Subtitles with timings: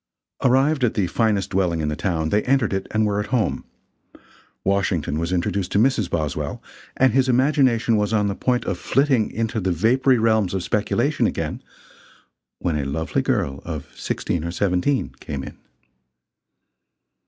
[0.43, 3.65] Arrived at the finest dwelling in the town, they entered it and were at home.
[4.63, 6.09] Washington was introduced to Mrs.
[6.09, 6.59] Boswell,
[6.97, 11.27] and his imagination was on the point of flitting into the vapory realms of speculation
[11.27, 11.61] again,
[12.57, 15.59] when a lovely girl of sixteen or seventeen came in.